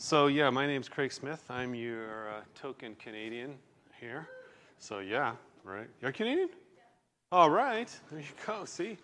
[0.00, 1.42] so yeah, my name's Craig Smith.
[1.50, 3.56] I'm your uh, token Canadian
[4.00, 4.28] here.
[4.78, 5.32] So yeah,
[5.64, 5.88] right.
[6.00, 6.50] You're Canadian?
[7.32, 7.90] All right.
[8.12, 8.64] There you go.
[8.64, 8.96] See,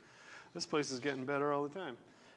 [0.54, 1.96] this place is getting better all the time.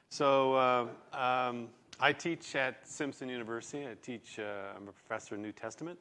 [0.10, 3.86] So uh, um, I teach at Simpson University.
[3.86, 4.40] I teach.
[4.40, 6.00] Uh, I'm a professor of New Testament.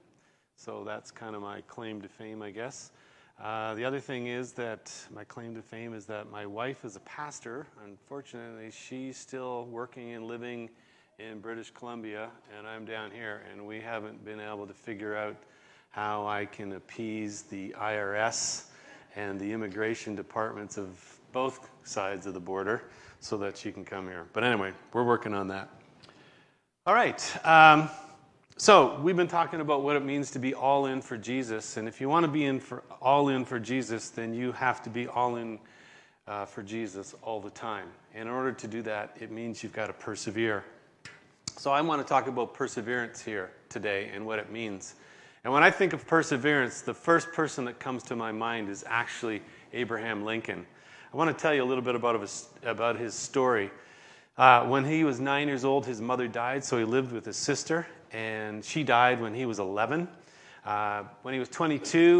[0.56, 2.90] So that's kind of my claim to fame, I guess.
[3.38, 6.96] Uh, the other thing is that my claim to fame is that my wife is
[6.96, 7.66] a pastor.
[7.84, 10.70] Unfortunately, she's still working and living
[11.18, 12.28] in British Columbia,
[12.58, 15.34] and I'm down here, and we haven't been able to figure out
[15.88, 18.64] how I can appease the IRS
[19.14, 22.82] and the immigration departments of both sides of the border
[23.20, 24.26] so that she can come here.
[24.34, 25.70] But anyway, we're working on that.
[26.86, 27.46] All right.
[27.46, 27.88] Um,
[28.58, 31.88] so we've been talking about what it means to be all in for Jesus, and
[31.88, 34.90] if you want to be in for all in for Jesus, then you have to
[34.90, 35.60] be all in
[36.28, 37.88] uh, for Jesus all the time.
[38.14, 40.62] And in order to do that, it means you've got to persevere.
[41.58, 44.94] So I want to talk about perseverance here today and what it means.
[45.42, 48.84] And when I think of perseverance, the first person that comes to my mind is
[48.86, 49.40] actually
[49.72, 50.66] Abraham Lincoln.
[51.14, 53.70] I want to tell you a little bit about his, about his story.
[54.36, 57.38] Uh, when he was nine years old, his mother died, so he lived with his
[57.38, 60.08] sister, and she died when he was 11.
[60.62, 62.18] Uh, when he was 22,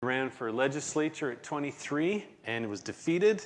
[0.00, 3.42] he ran for legislature at 23 and was defeated.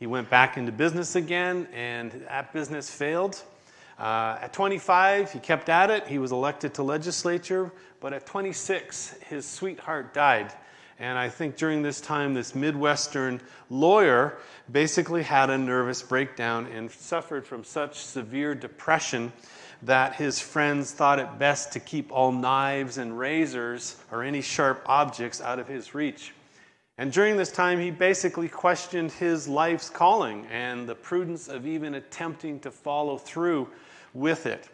[0.00, 3.40] He went back into business again, and that business failed.
[3.98, 6.06] Uh, at 25, he kept at it.
[6.06, 7.70] He was elected to legislature.
[8.00, 10.54] But at 26, his sweetheart died.
[10.98, 14.38] And I think during this time, this Midwestern lawyer
[14.72, 19.34] basically had a nervous breakdown and suffered from such severe depression
[19.82, 24.82] that his friends thought it best to keep all knives and razors or any sharp
[24.86, 26.32] objects out of his reach.
[27.00, 31.94] And during this time, he basically questioned his life's calling and the prudence of even
[31.94, 33.68] attempting to follow through
[34.12, 34.68] with it.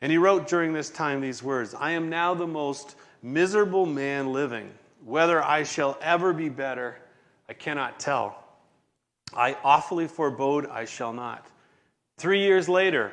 [0.00, 4.32] And he wrote during this time these words I am now the most miserable man
[4.32, 4.70] living.
[5.04, 6.96] Whether I shall ever be better,
[7.46, 8.42] I cannot tell.
[9.34, 11.46] I awfully forebode I shall not.
[12.16, 13.12] Three years later,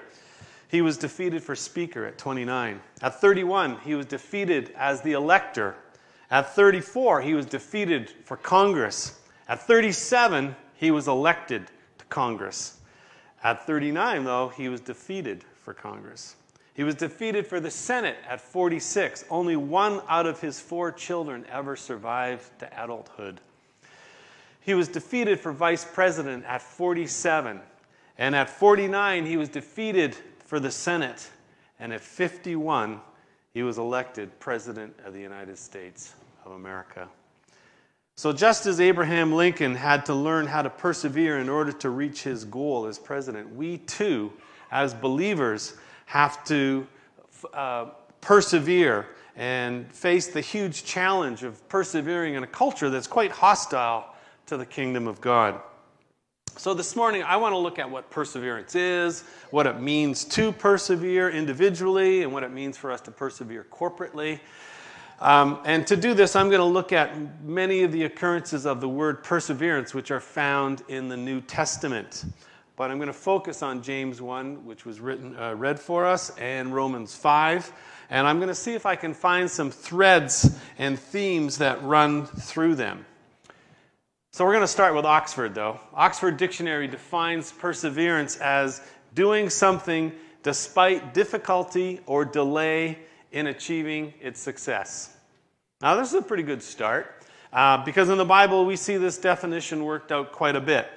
[0.70, 2.80] he was defeated for Speaker at 29.
[3.02, 5.76] At 31, he was defeated as the elector
[6.32, 9.20] at 34, he was defeated for Congress.
[9.48, 11.68] At 37, he was elected
[12.00, 12.80] to Congress.
[13.44, 16.36] At 39, though, he was defeated for Congress.
[16.74, 19.26] He was defeated for the Senate at 46.
[19.30, 23.40] Only one out of his four children ever survived to adulthood.
[24.60, 27.60] He was defeated for vice president at 47.
[28.18, 31.30] And at 49, he was defeated for the Senate.
[31.80, 33.02] And at 51,
[33.54, 36.14] he was elected President of the United States
[36.46, 37.08] of America.
[38.16, 42.24] So, just as Abraham Lincoln had to learn how to persevere in order to reach
[42.24, 44.32] his goal as president, we too,
[44.72, 45.76] as believers,
[46.06, 46.88] have to
[47.54, 47.86] uh,
[48.22, 54.14] persevere and face the huge challenge of persevering in a culture that's quite hostile
[54.46, 55.60] to the kingdom of God.
[56.56, 60.52] So, this morning, I want to look at what perseverance is, what it means to
[60.52, 64.40] persevere individually, and what it means for us to persevere corporately.
[65.20, 68.82] Um, and to do this, I'm going to look at many of the occurrences of
[68.82, 72.24] the word perseverance which are found in the New Testament.
[72.76, 76.30] But I'm going to focus on James 1, which was written, uh, read for us,
[76.38, 77.74] and Romans 5.
[78.12, 82.28] And I'm going to see if I can find some threads and themes that run
[82.28, 83.08] through them.
[84.36, 85.80] So we're going to start with Oxford, though.
[85.94, 88.82] Oxford Dictionary defines perseverance as
[89.14, 90.12] doing something
[90.42, 92.98] despite difficulty or delay
[93.32, 95.16] in achieving its success.
[95.82, 99.20] Now, this is a pretty good start uh, because in the Bible we see this
[99.20, 100.90] definition worked out quite a bit.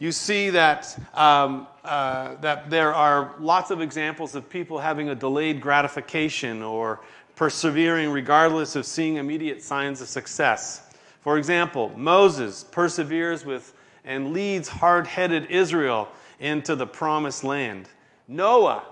[0.00, 5.14] You see that, um, uh, that there are lots of examples of people having a
[5.14, 6.98] delayed gratification or
[7.36, 10.89] persevering regardless of seeing immediate signs of success.
[11.20, 16.08] For example, Moses perseveres with and leads hard headed Israel
[16.38, 17.88] into the promised land.
[18.26, 18.84] Noah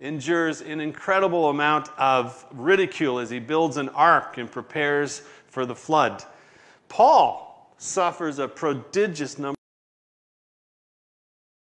[0.00, 5.74] endures an incredible amount of ridicule as he builds an ark and prepares for the
[5.74, 6.24] flood.
[6.88, 9.54] Paul suffers a prodigious number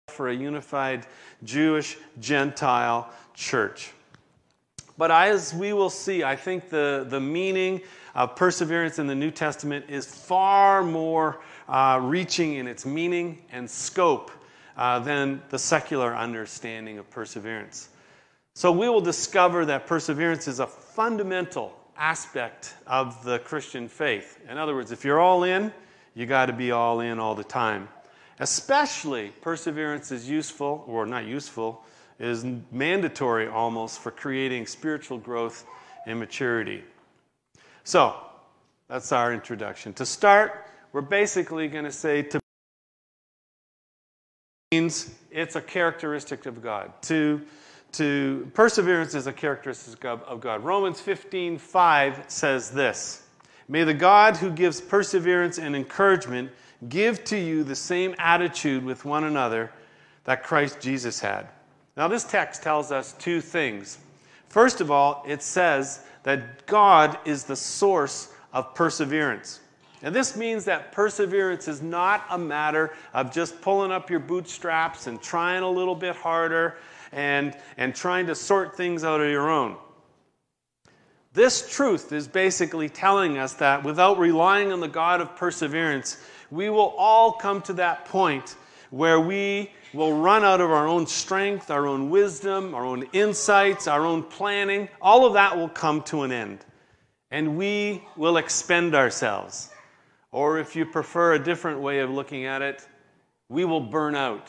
[0.09, 1.07] for a unified
[1.45, 3.93] Jewish Gentile church.
[4.97, 7.83] But as we will see, I think the, the meaning
[8.17, 13.71] of perseverance in the New Testament is far more uh, reaching in its meaning and
[13.71, 14.31] scope
[14.77, 17.91] uh, than the secular understanding of perseverance.
[18.55, 24.41] So we will discover that perseverance is a fundamental aspect of the Christian faith.
[24.49, 25.71] In other words, if you're all in,
[26.15, 27.87] you got to be all in all the time.
[28.39, 31.85] Especially, perseverance is useful, or not useful,
[32.19, 35.67] is mandatory almost for creating spiritual growth
[36.07, 36.83] and maturity.
[37.87, 38.17] So,
[38.89, 39.93] that's our introduction.
[39.93, 42.41] To start, we're basically going to say to
[44.73, 46.91] means it's a characteristic of God.
[47.03, 47.41] To,
[47.93, 50.65] to perseverance is a characteristic of, of God.
[50.65, 53.23] Romans 15, 5 says this
[53.69, 56.51] May the God who gives perseverance and encouragement
[56.89, 59.71] give to you the same attitude with one another
[60.25, 61.47] that Christ Jesus had.
[61.97, 63.99] Now, this text tells us two things.
[64.49, 69.61] First of all, it says that God is the source of perseverance.
[70.03, 75.07] And this means that perseverance is not a matter of just pulling up your bootstraps
[75.07, 76.77] and trying a little bit harder
[77.13, 79.77] and, and trying to sort things out of your own.
[81.33, 86.19] This truth is basically telling us that without relying on the God of perseverance,
[86.51, 88.57] we will all come to that point
[88.91, 93.87] where we will run out of our own strength, our own wisdom, our own insights,
[93.87, 94.89] our own planning.
[95.01, 96.65] All of that will come to an end.
[97.31, 99.71] And we will expend ourselves.
[100.33, 102.87] Or if you prefer a different way of looking at it,
[103.49, 104.49] we will burn out.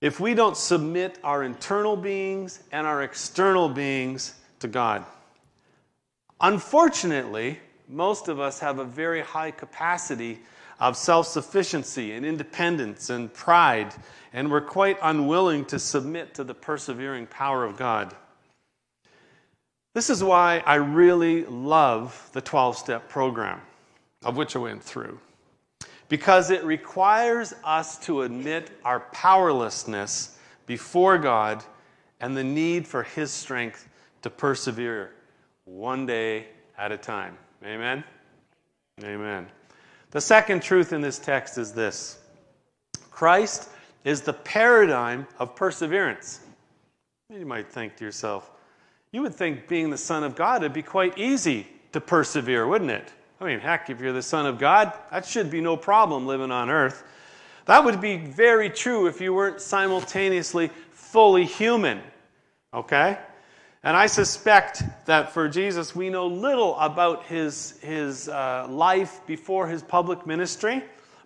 [0.00, 5.04] If we don't submit our internal beings and our external beings to God.
[6.40, 7.58] Unfortunately,
[7.88, 10.40] most of us have a very high capacity
[10.80, 13.94] of self sufficiency and independence and pride,
[14.32, 18.14] and we're quite unwilling to submit to the persevering power of God.
[19.94, 23.60] This is why I really love the 12 step program,
[24.24, 25.20] of which I went through,
[26.08, 30.36] because it requires us to admit our powerlessness
[30.66, 31.62] before God
[32.20, 33.88] and the need for His strength
[34.22, 35.12] to persevere
[35.64, 37.36] one day at a time.
[37.64, 38.02] Amen?
[39.02, 39.46] Amen.
[40.14, 42.18] The second truth in this text is this
[43.10, 43.68] Christ
[44.04, 46.38] is the paradigm of perseverance.
[47.28, 48.52] You might think to yourself,
[49.10, 52.92] you would think being the Son of God it'd be quite easy to persevere, wouldn't
[52.92, 53.12] it?
[53.40, 56.52] I mean, heck, if you're the Son of God, that should be no problem living
[56.52, 57.02] on earth.
[57.64, 62.00] That would be very true if you weren't simultaneously fully human.
[62.72, 63.18] Okay?
[63.84, 69.68] And I suspect that for Jesus, we know little about his, his uh, life before
[69.68, 70.82] his public ministry,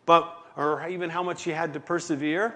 [0.06, 2.52] but, or even how much he had to persevere.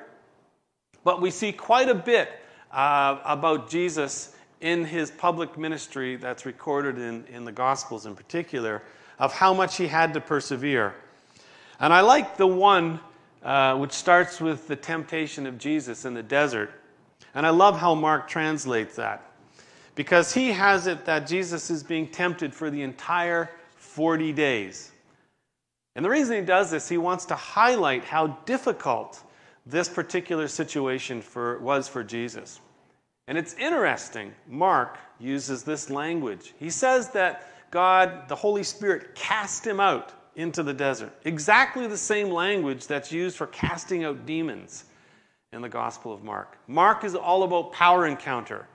[1.04, 2.31] But we see quite a bit
[2.72, 8.82] uh, about Jesus in his public ministry that's recorded in, in the Gospels in particular,
[9.20, 10.96] of how much he had to persevere.
[11.78, 12.98] And I like the one
[13.44, 16.72] uh, which starts with the temptation of Jesus in the desert.
[17.37, 19.31] And I love how Mark translates that
[19.94, 24.93] because he has it that Jesus is being tempted for the entire 40 days.
[25.94, 29.23] And the reason he does this, he wants to highlight how difficult
[29.67, 32.61] this particular situation for, was for Jesus.
[33.29, 36.55] And it's interesting, Mark uses this language.
[36.59, 41.12] He says that God, the Holy Spirit, cast him out into the desert.
[41.25, 44.85] Exactly the same language that's used for casting out demons
[45.53, 46.59] in the Gospel of Mark.
[46.67, 48.67] Mark is all about power encounter.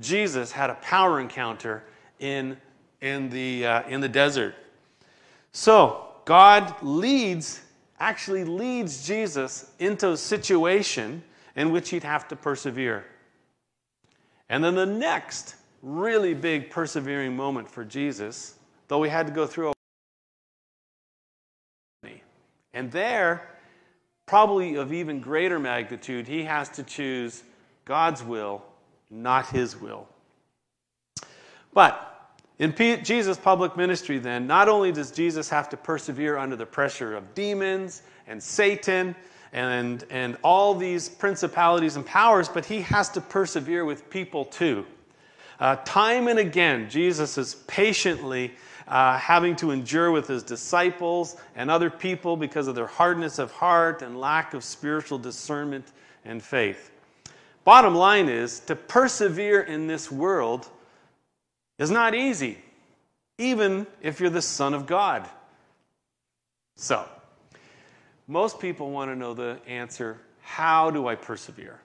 [0.00, 1.84] Jesus had a power encounter
[2.18, 2.56] in,
[3.00, 4.54] in, the, uh, in the desert.
[5.52, 7.60] So, God leads,
[7.98, 11.22] actually leads Jesus into a situation
[11.54, 13.06] in which he'd have to persevere.
[14.48, 18.56] And then the next really big persevering moment for Jesus,
[18.88, 19.72] though he had to go through a
[22.74, 23.56] and there,
[24.26, 27.42] probably of even greater magnitude, he has to choose
[27.86, 28.62] God's will
[29.10, 30.08] not his will.
[31.72, 32.16] But
[32.58, 36.66] in P- Jesus' public ministry, then, not only does Jesus have to persevere under the
[36.66, 39.14] pressure of demons and Satan
[39.52, 44.86] and, and all these principalities and powers, but he has to persevere with people too.
[45.60, 48.52] Uh, time and again, Jesus is patiently
[48.88, 53.50] uh, having to endure with his disciples and other people because of their hardness of
[53.50, 55.92] heart and lack of spiritual discernment
[56.24, 56.90] and faith.
[57.66, 60.68] Bottom line is to persevere in this world
[61.80, 62.58] is not easy,
[63.38, 65.28] even if you're the Son of God.
[66.76, 67.04] So,
[68.28, 71.80] most people want to know the answer how do I persevere?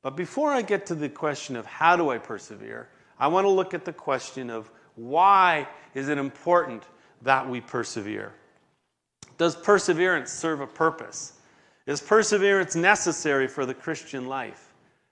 [0.00, 3.50] But before I get to the question of how do I persevere, I want to
[3.50, 6.84] look at the question of why is it important
[7.22, 8.32] that we persevere?
[9.38, 11.32] Does perseverance serve a purpose?
[11.84, 14.65] Is perseverance necessary for the Christian life?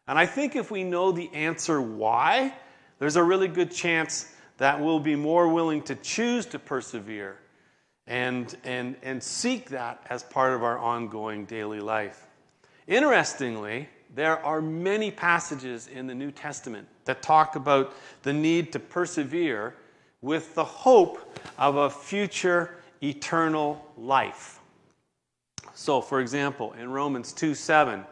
[0.07, 2.55] And I think if we know the answer why,
[2.99, 7.39] there's a really good chance that we'll be more willing to choose to persevere
[8.07, 12.27] and, and, and seek that as part of our ongoing daily life.
[12.87, 18.79] Interestingly, there are many passages in the New Testament that talk about the need to
[18.79, 19.75] persevere
[20.21, 24.61] with the hope of a future eternal life.
[25.75, 28.05] So, for example, in Romans 2 7,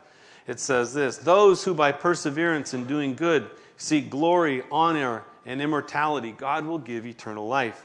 [0.46, 6.32] it says this Those who by perseverance in doing good seek glory, honor, and immortality,
[6.32, 7.84] God will give eternal life.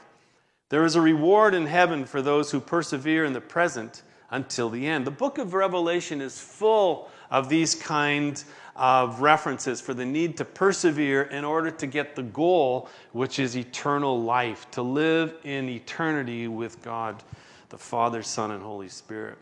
[0.68, 4.86] There is a reward in heaven for those who persevere in the present until the
[4.86, 5.06] end.
[5.06, 8.42] The book of Revelation is full of these kind
[8.76, 13.56] of references for the need to persevere in order to get the goal, which is
[13.56, 17.22] eternal life, to live in eternity with God,
[17.70, 19.38] the Father, Son, and Holy Spirit.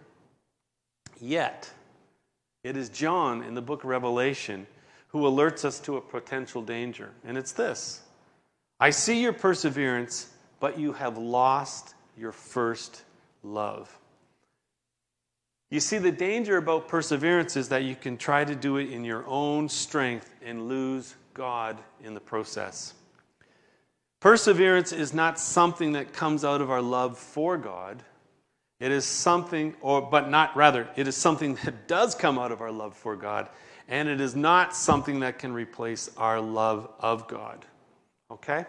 [1.20, 1.70] Yet,
[2.66, 4.66] it is John in the book of Revelation
[5.08, 8.02] who alerts us to a potential danger, and it's this
[8.80, 10.30] I see your perseverance,
[10.60, 13.04] but you have lost your first
[13.42, 13.96] love.
[15.70, 19.04] You see, the danger about perseverance is that you can try to do it in
[19.04, 22.94] your own strength and lose God in the process.
[24.20, 28.02] Perseverance is not something that comes out of our love for God.
[28.78, 32.60] It is something, or but not rather, it is something that does come out of
[32.60, 33.48] our love for God,
[33.88, 37.64] and it is not something that can replace our love of God.
[38.30, 38.66] Okay?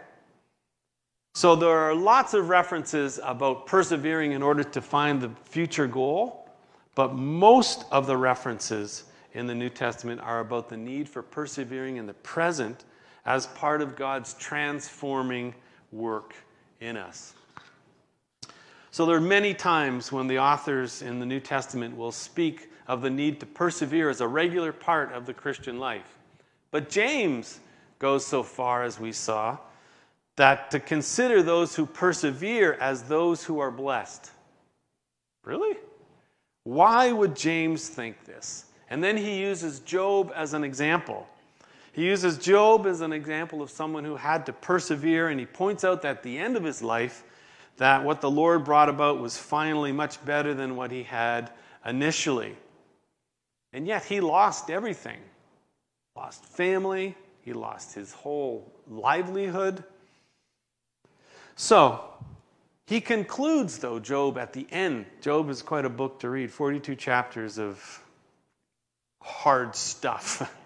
[1.35, 6.47] So there are lots of references about persevering in order to find the future goal.
[6.95, 11.97] But most of the references in the New Testament are about the need for persevering
[11.97, 12.85] in the present
[13.23, 15.53] as part of God's transforming
[15.91, 16.33] work
[16.81, 17.35] in us.
[18.91, 23.01] So there are many times when the authors in the New Testament will speak of
[23.01, 26.17] the need to persevere as a regular part of the Christian life.
[26.71, 27.59] But James
[27.99, 29.57] goes so far, as we saw,
[30.37, 34.31] that to consider those who persevere as those who are blessed.
[35.43, 35.77] Really?
[36.63, 38.65] Why would James think this?
[38.89, 41.27] And then he uses Job as an example.
[41.91, 45.83] He uses Job as an example of someone who had to persevere, and he points
[45.83, 47.23] out that at the end of his life,
[47.77, 51.51] that what the Lord brought about was finally much better than what he had
[51.85, 52.55] initially.
[53.73, 55.19] And yet he lost everything.
[56.15, 59.83] Lost family, he lost his whole livelihood.
[61.55, 62.03] So,
[62.87, 65.05] he concludes, though, Job at the end.
[65.21, 68.03] Job is quite a book to read 42 chapters of
[69.21, 70.53] hard stuff.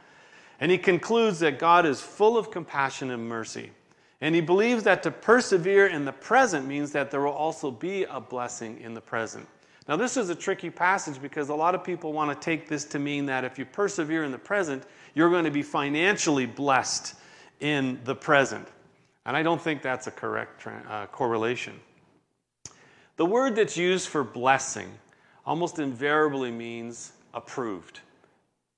[0.61, 3.71] And he concludes that God is full of compassion and mercy.
[4.21, 8.03] And he believes that to persevere in the present means that there will also be
[8.03, 9.47] a blessing in the present.
[9.87, 12.85] Now, this is a tricky passage because a lot of people want to take this
[12.85, 14.83] to mean that if you persevere in the present,
[15.15, 17.15] you're going to be financially blessed
[17.61, 18.67] in the present.
[19.25, 21.79] And I don't think that's a correct uh, correlation.
[23.17, 24.91] The word that's used for blessing
[25.45, 27.99] almost invariably means approved.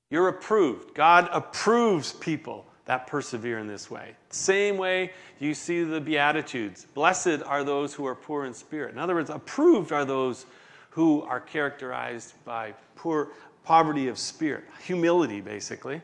[0.09, 0.95] You're approved.
[0.95, 4.15] God approves people that persevere in this way.
[4.29, 6.85] Same way you see the Beatitudes.
[6.93, 8.93] Blessed are those who are poor in spirit.
[8.93, 10.45] In other words, approved are those
[10.89, 13.29] who are characterized by poor
[13.63, 16.01] poverty of spirit, humility, basically.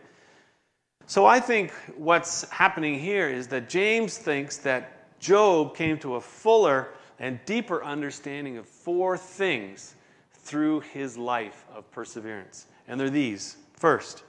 [1.05, 6.21] So I think what's happening here is that James thinks that Job came to a
[6.21, 9.95] fuller and deeper understanding of four things
[10.33, 12.67] through his life of perseverance.
[12.87, 13.57] And they're these.
[13.73, 14.23] First,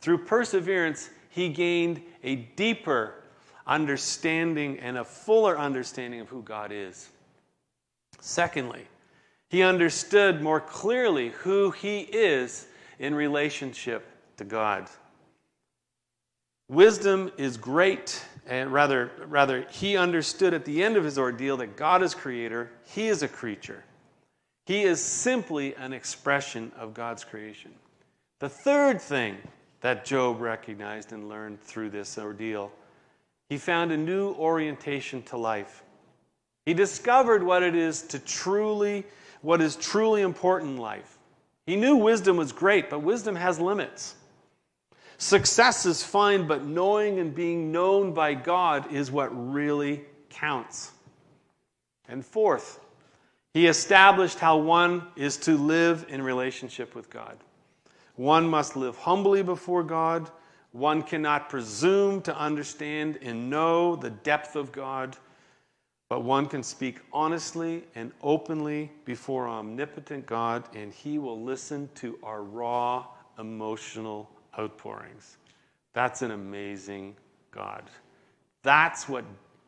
[0.00, 3.14] through perseverance, he gained a deeper
[3.66, 7.08] understanding and a fuller understanding of who God is.
[8.20, 8.86] Secondly,
[9.48, 12.66] he understood more clearly who he is
[12.98, 14.88] in relationship to God.
[16.68, 21.76] Wisdom is great and rather, rather, he understood at the end of his ordeal that
[21.76, 23.84] God is creator, he is a creature.
[24.66, 27.72] He is simply an expression of God's creation.
[28.40, 29.36] The third thing
[29.82, 32.72] that Job recognized and learned through this ordeal,
[33.48, 35.82] he found a new orientation to life.
[36.64, 39.04] He discovered what it is to truly,
[39.42, 41.18] what is truly important in life.
[41.66, 44.14] He knew wisdom was great, but wisdom has limits.
[45.18, 50.92] Success is fine, but knowing and being known by God is what really counts.
[52.08, 52.80] And fourth,
[53.54, 57.36] he established how one is to live in relationship with God.
[58.16, 60.30] One must live humbly before God.
[60.72, 65.16] One cannot presume to understand and know the depth of God,
[66.08, 72.18] but one can speak honestly and openly before omnipotent God, and he will listen to
[72.22, 73.06] our raw
[73.38, 75.36] emotional outpourings.
[75.92, 77.16] That's an amazing
[77.50, 77.84] God.
[78.62, 79.24] That's what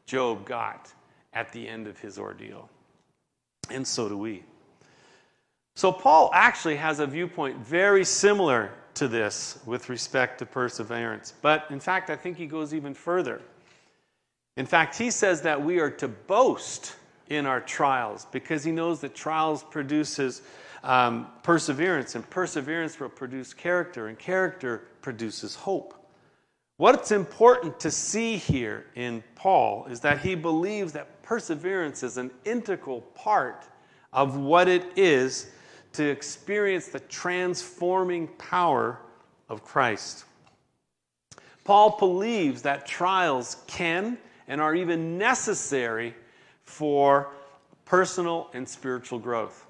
[0.06, 0.92] Job got
[1.32, 2.68] at the end of his ordeal.
[3.70, 4.42] And so do we.
[5.76, 11.34] So, Paul actually has a viewpoint very similar to this with respect to perseverance.
[11.42, 13.42] But in fact, I think he goes even further.
[14.56, 16.94] In fact, he says that we are to boast
[17.28, 20.42] in our trials because he knows that trials produces
[20.84, 25.94] um, perseverance, and perseverance will produce character, and character produces hope.
[26.76, 32.30] What's important to see here in Paul is that he believes that perseverance is an
[32.44, 33.66] integral part
[34.12, 35.52] of what it is
[35.94, 38.98] to experience the transforming power
[39.48, 40.24] of Christ.
[41.64, 46.14] Paul believes that trials can and are even necessary
[46.64, 47.30] for
[47.84, 49.66] personal and spiritual growth.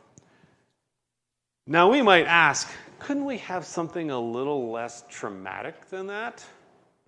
[1.66, 6.44] Now, we might ask, couldn't we have something a little less traumatic than that?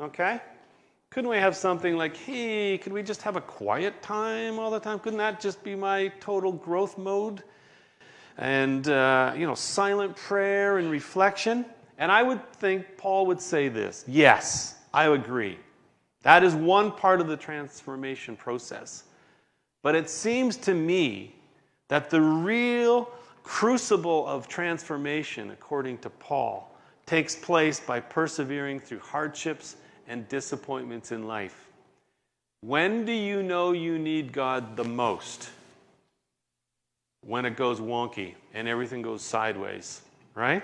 [0.01, 0.41] Okay?
[1.11, 4.81] Couldn't we have something like, hey, could we just have a quiet time all the
[4.81, 4.99] time?
[4.99, 7.43] Couldn't that just be my total growth mode?
[8.39, 11.65] And, uh, you know, silent prayer and reflection?
[11.99, 15.59] And I would think Paul would say this yes, I agree.
[16.23, 19.05] That is one part of the transformation process.
[19.83, 21.37] But it seems to me
[21.89, 23.11] that the real
[23.45, 26.77] crucible of transformation, according to Paul,
[27.07, 29.77] takes place by persevering through hardships
[30.09, 31.69] and disappointments in life.
[32.61, 35.51] When do you know you need God the most?
[37.27, 40.03] When it goes wonky and everything goes sideways,
[40.35, 40.63] right?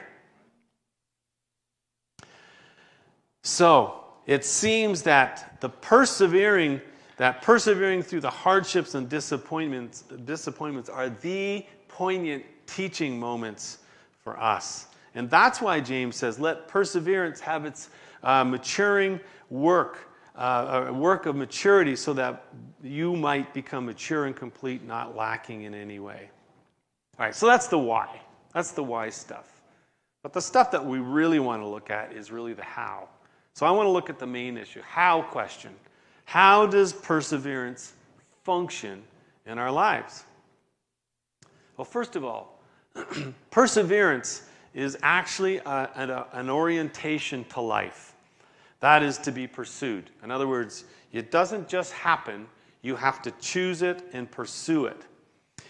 [3.42, 6.80] So, it seems that the persevering
[7.16, 13.78] that persevering through the hardships and disappointments disappointments are the poignant teaching moments
[14.22, 14.86] for us.
[15.14, 17.90] And that's why James says, let perseverance have its
[18.22, 22.46] uh, maturing work, uh, a work of maturity, so that
[22.82, 26.30] you might become mature and complete, not lacking in any way.
[27.18, 28.20] All right, so that's the why.
[28.54, 29.62] That's the why stuff.
[30.22, 33.08] But the stuff that we really want to look at is really the how.
[33.54, 35.74] So I want to look at the main issue how question.
[36.24, 37.92] How does perseverance
[38.44, 39.02] function
[39.46, 40.24] in our lives?
[41.76, 42.60] Well, first of all,
[43.50, 45.62] perseverance is actually a,
[46.32, 48.14] a, an orientation to life.
[48.80, 50.10] That is to be pursued.
[50.22, 52.46] In other words, it doesn't just happen,
[52.80, 55.02] you have to choose it and pursue it.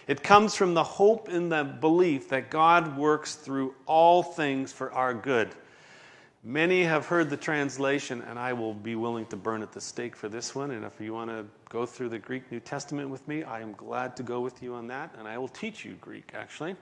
[0.07, 4.91] It comes from the hope and the belief that God works through all things for
[4.91, 5.49] our good.
[6.45, 10.13] Many have heard the translation, and I will be willing to burn at the stake
[10.13, 10.71] for this one.
[10.71, 13.71] And if you want to go through the Greek New Testament with me, I am
[13.73, 16.75] glad to go with you on that, and I will teach you Greek, actually.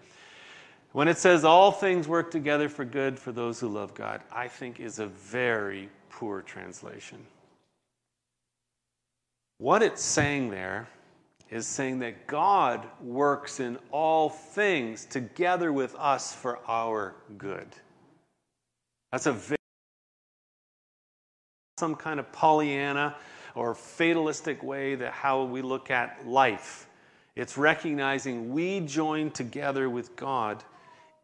[0.94, 4.48] When it says all things work together for good for those who love God, I
[4.48, 7.20] think is a very poor translation.
[9.60, 10.90] What it's saying there
[11.52, 17.68] is saying that God works in all things together with us for our good.
[19.12, 19.58] That's a very
[21.78, 23.16] some kind of Pollyanna
[23.54, 26.88] or fatalistic way that how we look at life.
[27.36, 30.64] It's recognizing we join together with God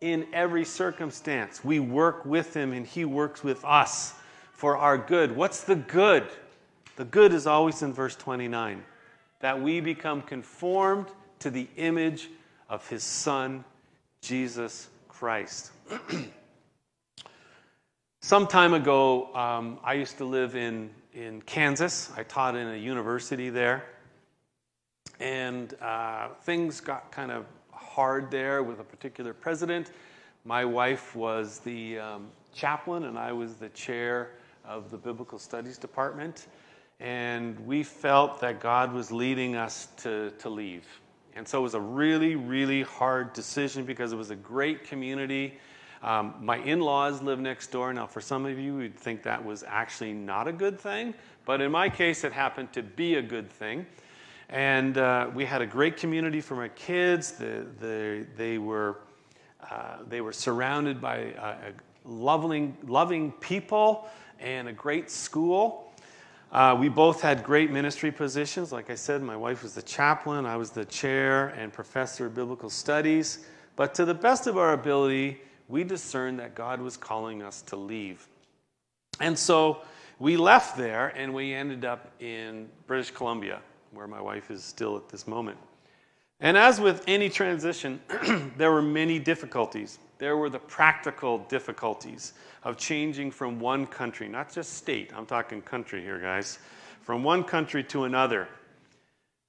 [0.01, 1.63] in every circumstance.
[1.63, 4.15] We work with Him and He works with us
[4.51, 5.35] for our good.
[5.35, 6.27] What's the good?
[6.97, 8.83] The good is always in verse 29
[9.39, 11.07] that we become conformed
[11.39, 12.29] to the image
[12.69, 13.63] of His Son,
[14.21, 15.71] Jesus Christ.
[18.21, 22.11] Some time ago, um, I used to live in, in Kansas.
[22.17, 23.85] I taught in a university there.
[25.19, 29.91] And uh, things got kind of hard there with a particular president.
[30.45, 34.31] My wife was the um, chaplain, and I was the chair
[34.65, 36.47] of the Biblical Studies Department.
[36.99, 40.85] And we felt that God was leading us to, to leave.
[41.35, 45.59] And so it was a really, really hard decision because it was a great community.
[46.01, 47.93] Um, my in laws live next door.
[47.93, 51.13] Now, for some of you, you'd think that was actually not a good thing,
[51.45, 53.85] but in my case, it happened to be a good thing.
[54.49, 57.31] And uh, we had a great community for my kids.
[57.31, 58.97] The, the, they, were,
[59.69, 61.55] uh, they were surrounded by uh,
[62.05, 64.07] loving, loving people
[64.39, 65.86] and a great school.
[66.51, 68.71] Uh, we both had great ministry positions.
[68.71, 72.35] Like I said, my wife was the chaplain, I was the chair and professor of
[72.35, 73.45] biblical studies.
[73.75, 77.75] But to the best of our ability, we discerned that God was calling us to
[77.75, 78.27] leave.
[79.19, 79.81] And so
[80.19, 84.95] we left there and we ended up in British Columbia where my wife is still
[84.97, 85.57] at this moment.
[86.39, 87.99] And as with any transition,
[88.57, 89.97] there were many difficulties.
[90.19, 95.61] There were the practical difficulties of changing from one country, not just state, I'm talking
[95.61, 96.59] country here, guys,
[97.01, 98.47] from one country to another.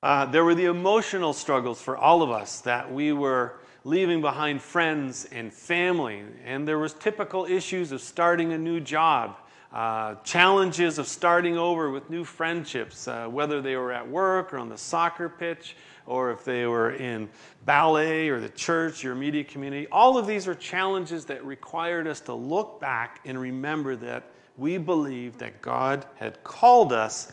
[0.02, 4.62] Uh, there were the emotional struggles for all of us that we were leaving behind
[4.62, 6.22] friends and family.
[6.44, 9.36] And there was typical issues of starting a new job,
[9.72, 14.58] uh, challenges of starting over with new friendships, uh, whether they were at work or
[14.58, 15.76] on the soccer pitch
[16.08, 17.28] or if they were in
[17.64, 19.86] ballet or the church, your immediate community.
[19.92, 24.24] All of these are challenges that required us to look back and remember that
[24.56, 27.30] we believed that God had called us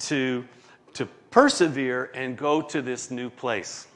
[0.00, 0.44] to,
[0.92, 3.86] to persevere and go to this new place.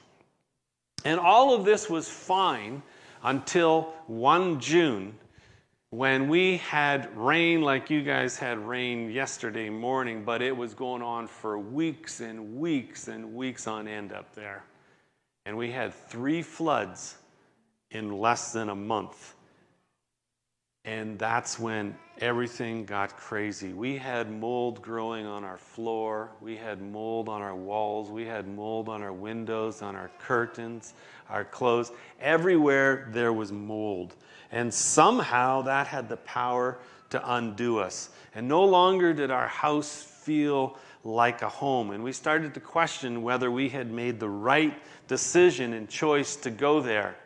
[1.04, 2.82] And all of this was fine
[3.22, 5.14] until one June
[5.90, 11.02] when we had rain like you guys had rain yesterday morning, but it was going
[11.02, 14.64] on for weeks and weeks and weeks on end up there.
[15.44, 17.16] And we had three floods
[17.92, 19.34] in less than a month.
[20.84, 23.72] And that's when everything got crazy.
[23.72, 26.30] We had mold growing on our floor.
[26.40, 28.10] We had mold on our walls.
[28.10, 30.94] We had mold on our windows, on our curtains,
[31.28, 31.92] our clothes.
[32.20, 34.14] Everywhere there was mold.
[34.52, 36.78] And somehow that had the power
[37.10, 38.10] to undo us.
[38.34, 41.92] And no longer did our house feel like a home.
[41.92, 44.74] And we started to question whether we had made the right
[45.08, 47.16] decision and choice to go there.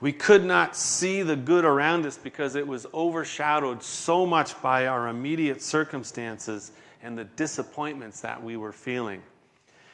[0.00, 4.86] We could not see the good around us because it was overshadowed so much by
[4.86, 9.22] our immediate circumstances and the disappointments that we were feeling.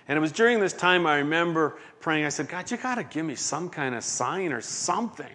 [0.06, 3.04] And it was during this time I remember praying, I said, God, you got to
[3.04, 5.26] give me some kind of sign or something.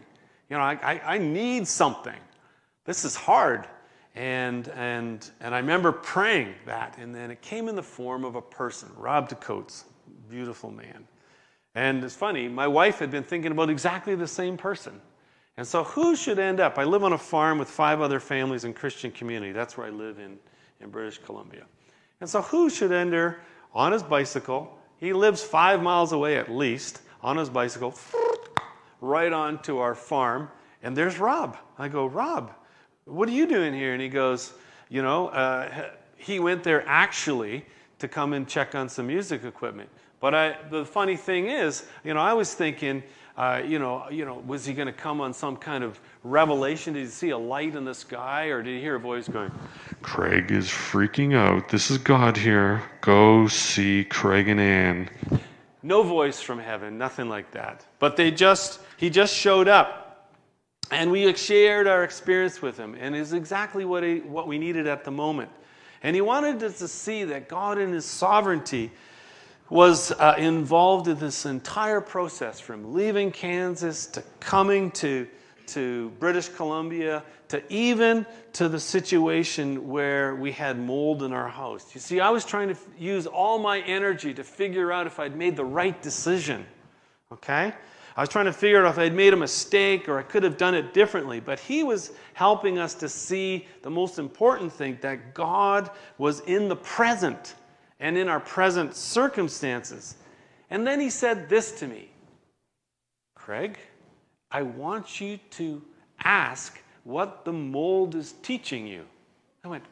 [0.51, 2.19] You know, I, I, I, need something.
[2.83, 3.69] This is hard.
[4.15, 8.35] And, and, and I remember praying that, and then it came in the form of
[8.35, 9.85] a person, Rob DeCoates,
[10.29, 11.07] beautiful man.
[11.73, 14.99] And it's funny, my wife had been thinking about exactly the same person.
[15.55, 16.77] And so, who should end up?
[16.77, 19.53] I live on a farm with five other families in Christian community.
[19.53, 20.37] That's where I live in,
[20.81, 21.65] in British Columbia.
[22.19, 23.39] And so, who should enter
[23.73, 24.77] on his bicycle?
[24.97, 27.91] He lives five miles away at least on his bicycle,
[29.01, 30.49] right onto our farm.
[30.83, 31.57] And there's Rob.
[31.77, 32.53] I go, Rob,
[33.05, 33.93] what are you doing here?
[33.93, 34.53] And he goes,
[34.89, 37.65] You know, uh, he went there actually
[37.99, 39.89] to come and check on some music equipment.
[40.19, 43.01] But I, the funny thing is, you know, I was thinking,
[43.37, 46.93] uh, you know, you know, was he going to come on some kind of revelation?
[46.93, 49.51] Did he see a light in the sky, or did he hear a voice going,
[50.01, 51.69] "Craig is freaking out.
[51.69, 52.83] This is God here.
[53.01, 55.09] Go see Craig and Ann."
[55.83, 57.85] No voice from heaven, nothing like that.
[57.99, 60.29] But they just, he just showed up,
[60.91, 64.87] and we shared our experience with him, and is exactly what he, what we needed
[64.87, 65.49] at the moment.
[66.03, 68.91] And he wanted us to see that God, in His sovereignty
[69.69, 75.27] was uh, involved in this entire process from leaving Kansas to coming to,
[75.73, 81.93] to British Columbia to even to the situation where we had mold in our house.
[81.93, 85.19] You see, I was trying to f- use all my energy to figure out if
[85.19, 86.65] I'd made the right decision.
[87.31, 87.73] Okay?
[88.15, 90.57] I was trying to figure out if I'd made a mistake or I could have
[90.57, 91.39] done it differently.
[91.39, 96.67] But he was helping us to see the most important thing that God was in
[96.67, 97.55] the present
[97.99, 100.15] and in our present circumstances.
[100.69, 102.09] And then he said this to me
[103.35, 103.77] Craig,
[104.51, 105.81] I want you to
[106.23, 109.05] ask what the mold is teaching you.
[109.63, 109.83] I went,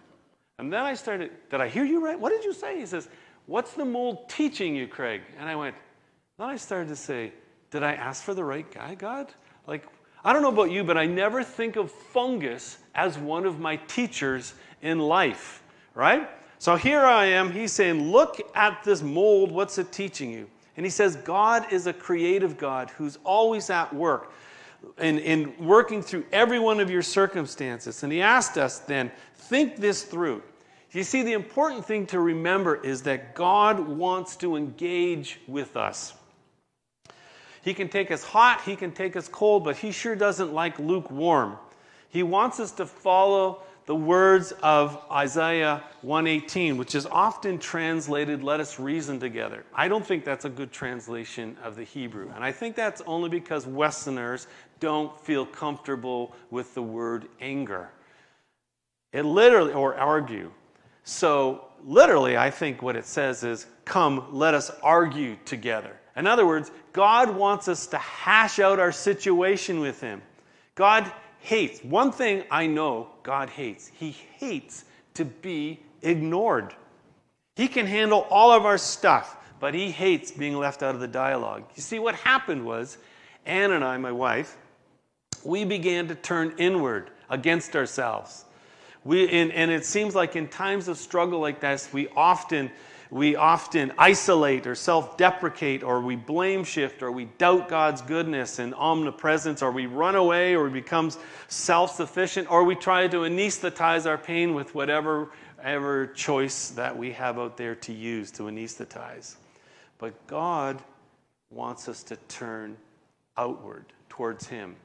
[0.58, 2.20] and then I started, did I hear you right?
[2.20, 2.80] What did you say?
[2.80, 3.08] He says,
[3.46, 5.22] What's the mold teaching you, Craig?
[5.40, 5.76] And I went,
[6.38, 7.32] then I started to say,
[7.72, 9.34] Did I ask for the right guy, God?
[9.66, 9.88] Like,
[10.24, 13.78] I don't know about you, but I never think of fungus as one of my
[13.78, 15.64] teachers in life,
[15.96, 16.30] right?
[16.60, 17.52] So here I am.
[17.52, 19.52] He's saying, Look at this mold.
[19.52, 20.48] What's it teaching you?
[20.78, 24.32] And he says, God is a creative God who's always at work
[25.00, 28.04] in, in working through every one of your circumstances.
[28.04, 30.44] And he asked us then, think this through.
[30.92, 36.14] You see, the important thing to remember is that God wants to engage with us.
[37.62, 40.80] He can take us hot, He can take us cold, but He sure doesn't like
[40.80, 41.58] lukewarm.
[42.10, 48.60] He wants us to follow the words of Isaiah 118, which is often translated, let
[48.60, 49.66] us reason together.
[49.74, 52.30] I don't think that's a good translation of the Hebrew.
[52.36, 54.46] And I think that's only because Westerners
[54.80, 57.90] don't feel comfortable with the word anger.
[59.12, 60.52] It literally, or argue.
[61.04, 65.98] So, literally, I think what it says is, come, let us argue together.
[66.16, 70.22] In other words, God wants us to hash out our situation with Him.
[70.76, 71.84] God hates.
[71.84, 76.74] One thing I know God hates He hates to be ignored.
[77.56, 81.08] He can handle all of our stuff, but He hates being left out of the
[81.08, 81.64] dialogue.
[81.76, 82.98] You see, what happened was,
[83.46, 84.58] Ann and I, my wife,
[85.44, 88.46] we began to turn inward against ourselves.
[89.04, 92.70] We, and, and it seems like in times of struggle like this, we often
[93.12, 98.60] we often isolate or self deprecate, or we blame shift, or we doubt God's goodness
[98.60, 101.12] and omnipresence, or we run away, or we become
[101.48, 107.12] self sufficient, or we try to anesthetize our pain with whatever, whatever choice that we
[107.14, 109.36] have out there to use to anesthetize.
[109.98, 110.82] But God
[111.50, 112.78] wants us to turn
[113.38, 114.76] outward towards Him.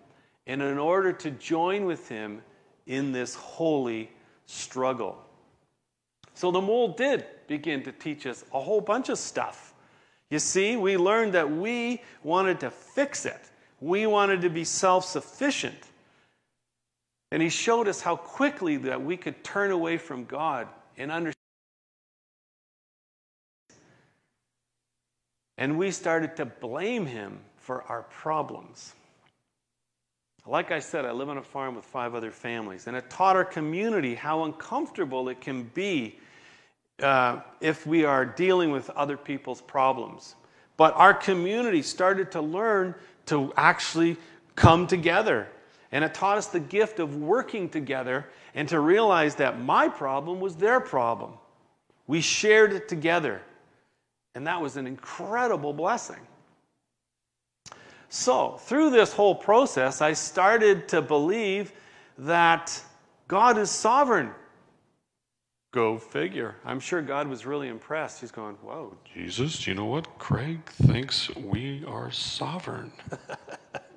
[0.47, 2.41] And in order to join with Him
[2.87, 4.11] in this holy
[4.47, 5.19] struggle.
[6.35, 9.73] So the mole did begin to teach us a whole bunch of stuff.
[10.31, 13.41] You see, we learned that we wanted to fix it,
[13.81, 15.79] we wanted to be self sufficient.
[17.31, 21.35] And he showed us how quickly that we could turn away from God and understand.
[25.59, 28.95] And we started to blame him for our problems.
[30.47, 33.35] Like I said, I live on a farm with five other families, and it taught
[33.35, 36.19] our community how uncomfortable it can be
[37.03, 40.35] uh, if we are dealing with other people's problems.
[40.77, 42.95] But our community started to learn
[43.27, 44.17] to actually
[44.55, 45.49] come together.
[45.93, 50.41] And it taught us the gift of working together and to realize that my problem
[50.41, 51.33] was their problem.
[52.07, 53.41] We shared it together.
[54.35, 56.21] And that was an incredible blessing.
[58.15, 61.73] So, through this whole process, I started to believe
[62.17, 62.81] that
[63.27, 64.31] God is sovereign.
[65.73, 66.55] Go figure.
[66.65, 68.21] I'm sure God was really impressed.
[68.21, 70.17] He's going, Whoa, Jesus, you know what?
[70.21, 72.93] Craig thinks we are sovereign.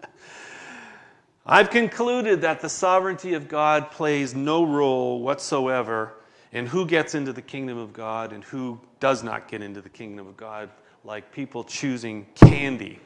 [1.45, 6.15] I've concluded that the sovereignty of God plays no role whatsoever
[6.53, 9.89] in who gets into the kingdom of God and who does not get into the
[9.89, 10.71] kingdom of God,
[11.03, 12.99] like people choosing candy.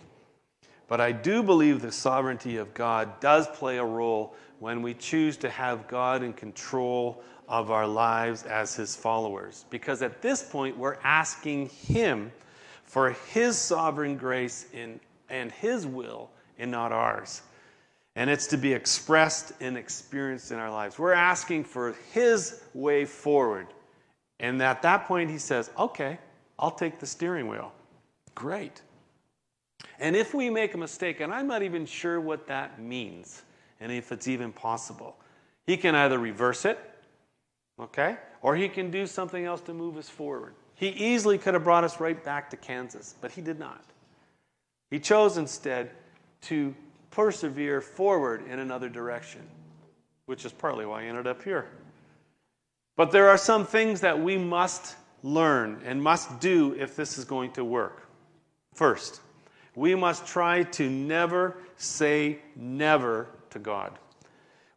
[0.92, 5.38] But I do believe the sovereignty of God does play a role when we choose
[5.38, 9.64] to have God in control of our lives as his followers.
[9.70, 12.30] Because at this point, we're asking him
[12.84, 15.00] for his sovereign grace in,
[15.30, 17.42] and his will and not ours.
[18.18, 21.00] And it's to be expressed and experienced in our lives.
[21.00, 23.68] We're asking for his way forward.
[24.42, 26.20] And at that point, he says, Okay,
[26.60, 27.72] I'll take the steering wheel.
[28.36, 28.82] Great.
[30.02, 33.44] And if we make a mistake, and I'm not even sure what that means,
[33.80, 35.16] and if it's even possible,
[35.66, 36.78] he can either reverse it
[37.82, 38.18] Okay?
[38.42, 40.54] Or he can do something else to move us forward.
[40.76, 43.84] He easily could have brought us right back to Kansas, but he did not.
[44.90, 45.92] He chose instead
[46.44, 46.76] to
[47.12, 49.42] persevere forward in another direction,
[50.26, 51.68] which is partly why I ended up here.
[52.96, 57.26] But there are some things that we must learn and must do if this is
[57.26, 58.08] going to work.
[58.74, 59.22] First,
[59.76, 63.98] we must try to never say never to God.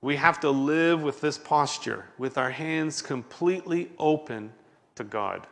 [0.00, 4.52] We have to live with this posture, with our hands completely open
[4.96, 5.46] to God.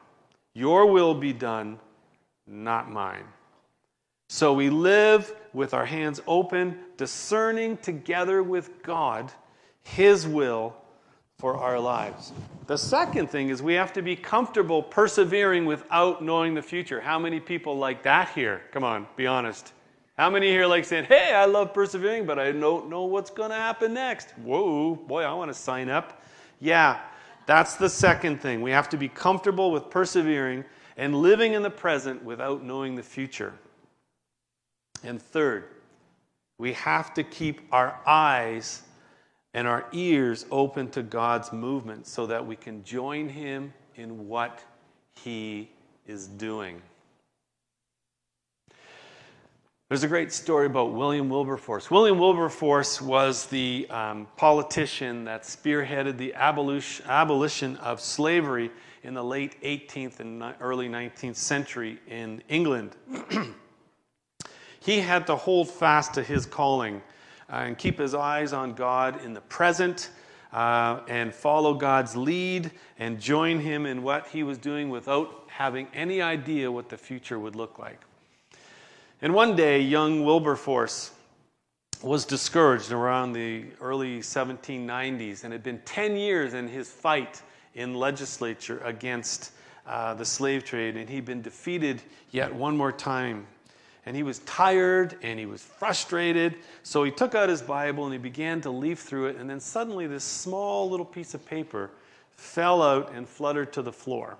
[0.54, 1.78] Your will be done,
[2.46, 3.24] not mine.
[4.28, 9.32] So we live with our hands open, discerning together with God
[9.82, 10.76] His will
[11.38, 12.32] for our lives.
[12.66, 17.00] The second thing is we have to be comfortable persevering without knowing the future.
[17.00, 18.62] How many people like that here?
[18.70, 19.72] Come on, be honest.
[20.16, 23.50] How many here like saying, hey, I love persevering, but I don't know what's going
[23.50, 24.30] to happen next?
[24.38, 26.22] Whoa, boy, I want to sign up.
[26.60, 27.00] Yeah,
[27.46, 28.62] that's the second thing.
[28.62, 30.64] We have to be comfortable with persevering
[30.96, 33.52] and living in the present without knowing the future.
[35.02, 35.64] And third,
[36.58, 38.82] we have to keep our eyes
[39.54, 44.62] and our ears open to God's movement so that we can join Him in what
[45.14, 45.70] He
[46.06, 46.80] is doing.
[49.92, 51.90] There's a great story about William Wilberforce.
[51.90, 58.70] William Wilberforce was the um, politician that spearheaded the abolition, abolition of slavery
[59.02, 62.96] in the late 18th and early 19th century in England.
[64.80, 67.02] he had to hold fast to his calling
[67.48, 70.10] and keep his eyes on God in the present
[70.52, 75.86] uh, and follow God's lead and join him in what he was doing without having
[75.94, 78.00] any idea what the future would look like.
[79.20, 81.12] And one day, young Wilberforce
[82.02, 87.40] was discouraged around the early 1790s and had been 10 years in his fight
[87.74, 89.52] in legislature against
[89.86, 93.46] uh, the slave trade, and he'd been defeated yet one more time.
[94.04, 98.12] And he was tired and he was frustrated, so he took out his Bible and
[98.12, 101.90] he began to leaf through it, and then suddenly this small little piece of paper
[102.36, 104.36] fell out and fluttered to the floor.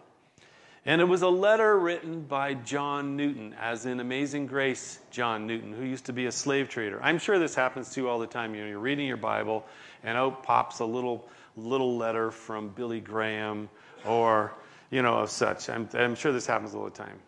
[0.85, 5.73] And it was a letter written by John Newton, as in Amazing Grace, John Newton,
[5.73, 7.01] who used to be a slave trader.
[7.01, 8.53] I'm sure this happens to you all the time.
[8.53, 9.65] You know, you're reading your Bible,
[10.03, 13.69] and out pops a little little letter from Billy Graham,
[14.05, 14.55] or
[14.91, 15.69] you know, of such.
[15.71, 17.19] I'm, I'm sure this happens all the time.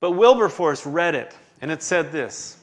[0.00, 2.58] But Wilberforce read it, and it said this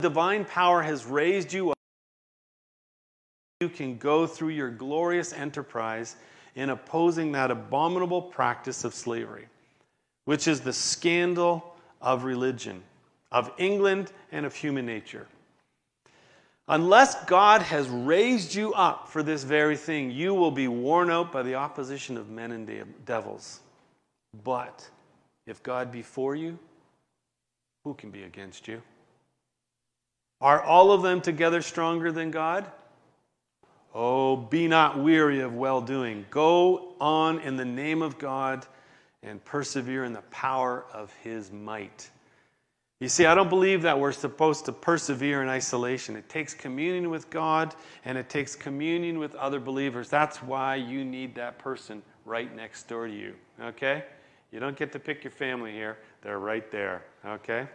[0.00, 1.76] Divine power has raised you up.
[3.60, 6.16] You can go through your glorious enterprise
[6.54, 9.46] in opposing that abominable practice of slavery,
[10.24, 12.82] which is the scandal of religion,
[13.30, 15.26] of England, and of human nature.
[16.68, 21.32] Unless God has raised you up for this very thing, you will be worn out
[21.32, 23.60] by the opposition of men and devils.
[24.44, 24.88] But
[25.46, 26.58] if God be for you,
[27.84, 28.82] who can be against you?
[30.40, 32.70] Are all of them together stronger than God?
[33.94, 36.24] Oh, be not weary of well doing.
[36.30, 38.66] Go on in the name of God
[39.22, 42.08] and persevere in the power of his might.
[43.00, 46.16] You see, I don't believe that we're supposed to persevere in isolation.
[46.16, 50.08] It takes communion with God and it takes communion with other believers.
[50.08, 53.34] That's why you need that person right next door to you.
[53.60, 54.04] Okay?
[54.52, 57.04] You don't get to pick your family here, they're right there.
[57.24, 57.68] Okay?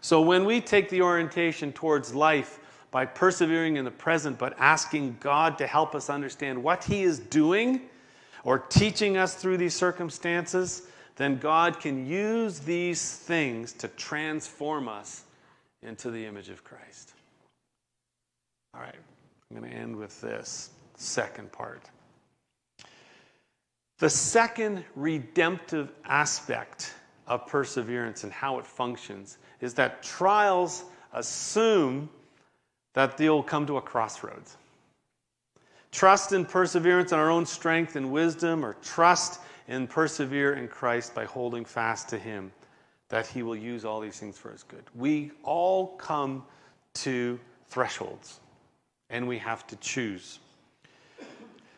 [0.00, 5.16] So when we take the orientation towards life by persevering in the present, but asking
[5.18, 7.80] God to help us understand what He is doing
[8.44, 15.24] or teaching us through these circumstances, then God can use these things to transform us
[15.82, 17.14] into the image of Christ.
[18.74, 18.94] All right,
[19.50, 21.82] I'm going to end with this second part.
[23.98, 26.94] The second redemptive aspect
[27.26, 32.08] of perseverance and how it functions is that trials assume
[32.94, 34.56] that they'll come to a crossroads.
[35.92, 41.14] Trust in perseverance in our own strength and wisdom, or trust and persevere in Christ
[41.14, 42.52] by holding fast to Him,
[43.10, 44.82] that He will use all these things for His good.
[44.94, 46.44] We all come
[46.94, 48.40] to thresholds,
[49.08, 50.40] and we have to choose.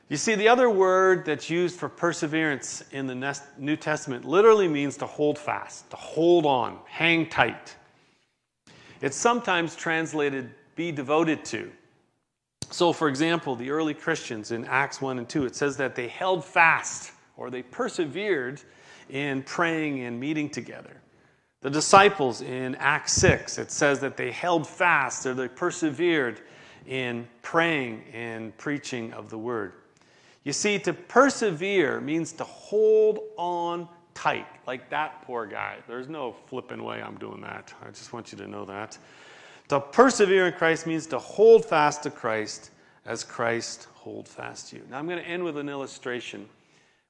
[0.09, 4.97] You see, the other word that's used for perseverance in the New Testament literally means
[4.99, 7.75] to hold fast, to hold on, hang tight.
[9.01, 11.73] It's sometimes translated be devoted to.
[12.71, 16.07] So, for example, the early Christians in Acts 1 and 2, it says that they
[16.07, 18.61] held fast or they persevered
[19.09, 21.01] in praying and meeting together.
[21.62, 26.40] The disciples in Acts 6, it says that they held fast or they persevered
[26.87, 29.73] in praying and preaching of the word.
[30.47, 35.79] You see, to persevere means to hold on tight, like that poor guy.
[35.89, 37.75] There's no flipping way I'm doing that.
[37.85, 38.97] I just want you to know that.
[39.71, 42.71] To persevere in Christ means to hold fast to Christ
[43.07, 44.83] as Christ hold fast to you.
[44.89, 46.49] Now I'm going to end with an illustration,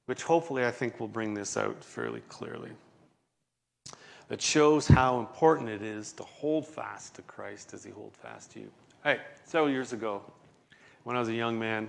[0.07, 2.71] which hopefully I think will bring this out fairly clearly.
[4.29, 8.53] That shows how important it is to hold fast to Christ as he holds fast
[8.53, 8.71] to you.
[9.03, 10.23] Hey, several years ago,
[11.03, 11.87] when I was a young man,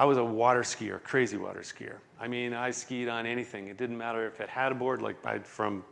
[0.00, 1.96] I was a water skier, crazy water skier.
[2.18, 3.68] I mean, I skied on anything.
[3.68, 5.84] It didn't matter if it had a board, like I'd from,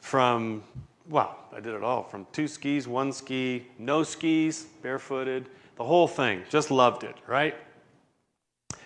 [0.00, 0.62] from,
[1.10, 6.08] well, I did it all from two skis, one ski, no skis, barefooted, the whole
[6.08, 6.44] thing.
[6.48, 7.54] Just loved it, right?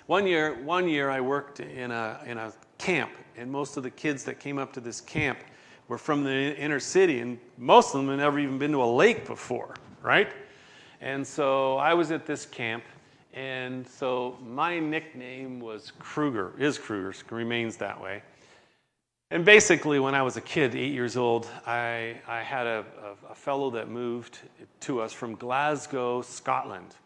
[0.07, 3.91] One year, one year I worked in a, in a camp, and most of the
[3.91, 5.39] kids that came up to this camp
[5.87, 8.85] were from the inner city, and most of them had never even been to a
[8.85, 10.33] lake before, right?
[11.01, 12.83] And so I was at this camp,
[13.33, 18.23] and so my nickname was Kruger, is Kruger, remains that way.
[19.33, 22.85] And basically, when I was a kid, eight years old, I, I had a,
[23.29, 24.41] a, a fellow that moved
[24.81, 26.97] to us from Glasgow, Scotland.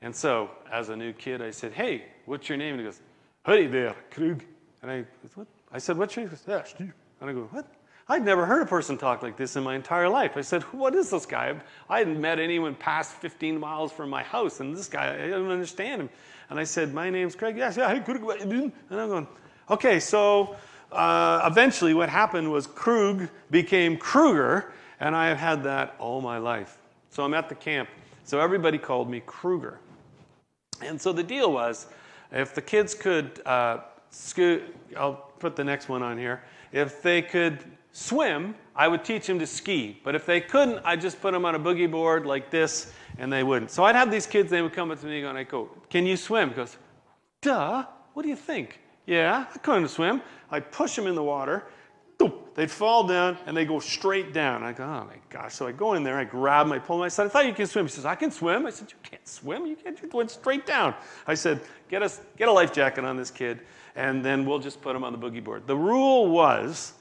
[0.00, 2.74] And so, as a new kid, I said, Hey, what's your name?
[2.74, 3.00] And he goes,
[3.44, 4.44] Hey there, Krug.
[4.82, 5.48] And I, what?
[5.72, 6.30] I said, What's your name?
[6.30, 6.94] He goes, yeah, Steve.
[7.20, 7.66] And I go, What?
[8.10, 10.36] I'd never heard a person talk like this in my entire life.
[10.36, 11.54] I said, What is this guy?
[11.88, 15.48] I hadn't met anyone past 15 miles from my house, and this guy, I don't
[15.48, 16.10] understand him.
[16.48, 17.56] And I said, My name's Craig.
[17.56, 18.20] Yes, yeah, hey, Krug.
[18.40, 19.28] And I'm going,
[19.70, 20.56] Okay, so
[20.90, 26.38] uh, eventually what happened was Krug became Kruger, and I have had that all my
[26.38, 26.78] life.
[27.10, 27.88] So I'm at the camp.
[28.24, 29.78] So everybody called me Kruger.
[30.82, 31.86] And so the deal was
[32.32, 33.78] if the kids could, uh,
[34.10, 34.62] scoot,
[34.96, 36.42] I'll put the next one on here.
[36.72, 40.00] If they could swim, I would teach them to ski.
[40.04, 43.32] But if they couldn't, I'd just put them on a boogie board like this, and
[43.32, 43.70] they wouldn't.
[43.70, 46.06] So I'd have these kids, they would come up to me and I go, Can
[46.06, 46.50] you swim?
[46.50, 46.76] He goes,
[47.42, 48.80] Duh, what do you think?
[49.06, 50.22] Yeah, I couldn't swim.
[50.50, 51.64] I'd push them in the water.
[52.54, 54.62] They'd fall down and they go straight down.
[54.62, 55.54] I go, oh my gosh.
[55.54, 57.02] So I go in there, I grab him, I pull him.
[57.02, 57.86] I said, I thought you can swim.
[57.86, 58.66] He says, I can swim.
[58.66, 59.64] I said, You can't swim.
[59.64, 59.98] You can't.
[60.00, 60.94] You're going straight down.
[61.26, 63.60] I said, Get, us, get a life jacket on this kid,
[63.96, 65.66] and then we'll just put him on the boogie board.
[65.66, 66.92] The rule was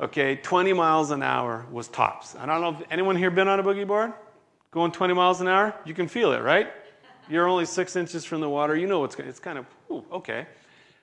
[0.00, 2.36] okay, 20 miles an hour was tops.
[2.36, 4.12] I don't know if anyone here been on a boogie board?
[4.70, 5.74] Going 20 miles an hour?
[5.84, 6.68] You can feel it, right?
[7.28, 8.76] You're only six inches from the water.
[8.76, 10.46] You know what's gonna it's kind of ooh, okay.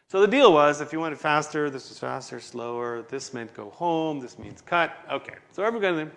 [0.07, 3.03] So the deal was if you wanted faster, this was faster, slower.
[3.09, 4.19] This meant go home.
[4.19, 4.95] This means cut.
[5.11, 5.35] Okay.
[5.51, 6.09] So everybody,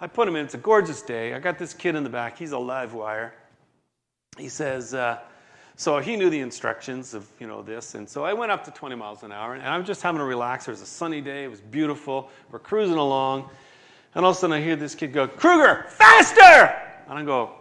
[0.00, 0.44] I put him in.
[0.44, 1.34] It's a gorgeous day.
[1.34, 2.38] I got this kid in the back.
[2.38, 3.34] He's a live wire.
[4.38, 5.18] He says, uh,
[5.76, 8.70] so he knew the instructions of you know this, and so I went up to
[8.70, 10.68] 20 miles an hour, and I'm just having a relax.
[10.68, 11.44] It was a sunny day.
[11.44, 12.30] It was beautiful.
[12.50, 13.50] We're cruising along,
[14.14, 17.52] and all of a sudden I hear this kid go, "Kruger, faster!" And I go,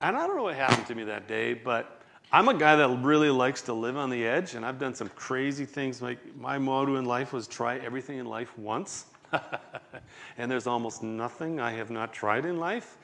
[0.00, 2.88] and I don't know what happened to me that day, but I'm a guy that
[3.02, 6.02] really likes to live on the edge, and I've done some crazy things.
[6.02, 9.06] Like my motto in life was try everything in life once,
[10.38, 12.98] and there's almost nothing I have not tried in life.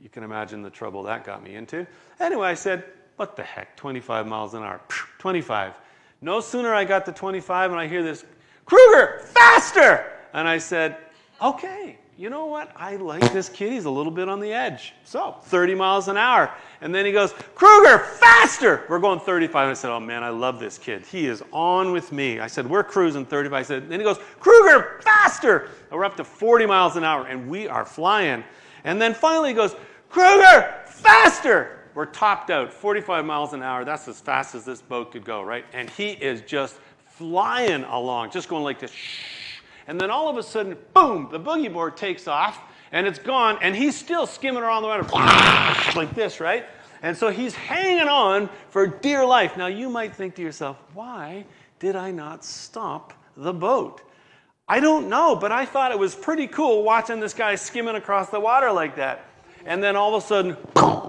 [0.00, 1.86] You can imagine the trouble that got me into.
[2.18, 2.84] Anyway, I said,
[3.16, 4.80] what the heck, 25 miles an hour,
[5.18, 5.72] 25.
[6.20, 8.24] No sooner I got to 25 and I hear this,
[8.64, 10.12] Kruger, faster!
[10.32, 10.98] And I said,
[11.40, 12.72] okay, you know what?
[12.76, 13.72] I like this kid.
[13.72, 14.94] He's a little bit on the edge.
[15.04, 16.50] So, 30 miles an hour.
[16.80, 18.84] And then he goes, Kruger, faster!
[18.88, 19.68] We're going 35.
[19.68, 21.04] I said, oh man, I love this kid.
[21.04, 22.40] He is on with me.
[22.40, 23.52] I said, we're cruising 35.
[23.52, 25.68] I said, then he goes, Kruger, faster!
[25.90, 28.42] And we're up to 40 miles an hour and we are flying.
[28.84, 29.76] And then finally he goes,
[30.08, 31.85] Kruger, faster!
[31.96, 33.82] We're topped out 45 miles an hour.
[33.82, 35.64] That's as fast as this boat could go, right?
[35.72, 36.76] And he is just
[37.06, 38.92] flying along, just going like this.
[39.86, 42.60] And then all of a sudden, boom, the boogie board takes off
[42.92, 45.04] and it's gone, and he's still skimming around the water
[45.98, 46.66] like this, right?
[47.00, 49.56] And so he's hanging on for dear life.
[49.56, 51.46] Now you might think to yourself, why
[51.78, 54.02] did I not stop the boat?
[54.68, 58.28] I don't know, but I thought it was pretty cool watching this guy skimming across
[58.28, 59.24] the water like that.
[59.64, 60.58] And then all of a sudden,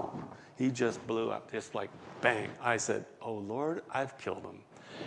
[0.58, 1.88] he just blew up, just like
[2.20, 2.50] bang.
[2.60, 4.58] I said, Oh Lord, I've killed him.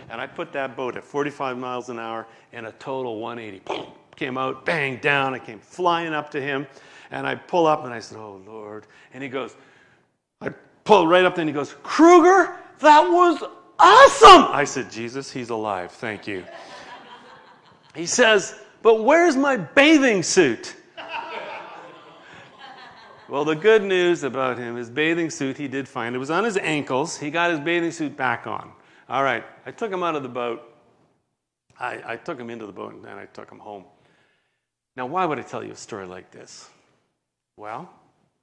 [0.08, 3.92] And I put that boat at 45 miles an hour in a total 180.
[4.16, 5.34] Came out, bang, down.
[5.34, 6.66] I came flying up to him.
[7.10, 8.86] And I pull up and I said, Oh Lord.
[9.12, 9.54] And he goes,
[10.40, 10.48] I
[10.84, 13.42] pull right up and he goes, Kruger, that was
[13.78, 14.46] awesome.
[14.50, 15.92] I said, Jesus, he's alive.
[15.92, 16.44] Thank you.
[17.94, 20.76] he says, But where's my bathing suit?
[23.32, 26.14] Well, the good news about him, his bathing suit he did find.
[26.14, 27.16] It was on his ankles.
[27.16, 28.70] He got his bathing suit back on.
[29.08, 30.60] All right, I took him out of the boat.
[31.80, 33.84] I, I took him into the boat and then I took him home.
[34.96, 36.68] Now, why would I tell you a story like this?
[37.56, 37.88] Well,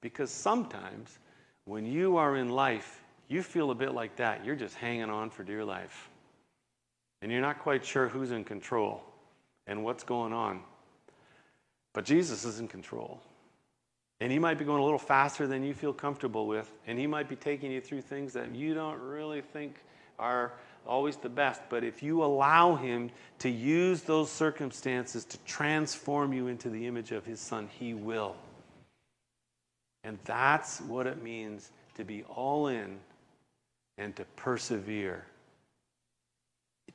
[0.02, 1.20] because sometimes
[1.66, 4.44] when you are in life, you feel a bit like that.
[4.44, 6.10] You're just hanging on for dear life.
[7.22, 9.04] And you're not quite sure who's in control
[9.68, 10.62] and what's going on.
[11.94, 13.22] But Jesus is in control.
[14.22, 16.70] And he might be going a little faster than you feel comfortable with.
[16.88, 19.76] And he might be taking you through things that you don't really think
[20.17, 20.51] are
[20.86, 21.61] always the best.
[21.70, 27.11] But if you allow him to use those circumstances to transform you into the image
[27.11, 28.36] of his son, he will.
[30.03, 32.97] And that's what it means to be all in
[33.97, 35.26] and to persevere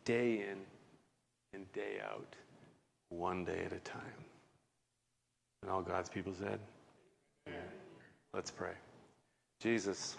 [0.04, 0.58] day in
[1.52, 2.34] and day out,
[3.08, 4.00] one day at a time.
[5.62, 6.58] And all God's people said,
[8.34, 8.72] Let's pray.
[9.60, 10.16] Jesus,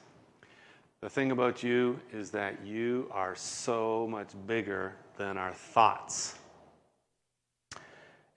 [1.01, 6.37] the thing about you is that you are so much bigger than our thoughts,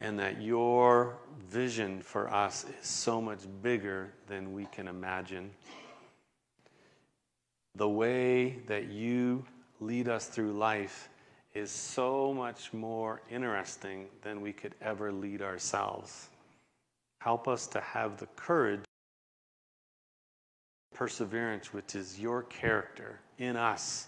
[0.00, 1.16] and that your
[1.48, 5.52] vision for us is so much bigger than we can imagine.
[7.76, 9.44] The way that you
[9.78, 11.08] lead us through life
[11.54, 16.30] is so much more interesting than we could ever lead ourselves.
[17.20, 18.80] Help us to have the courage,
[20.94, 24.06] perseverance, which is your character in us,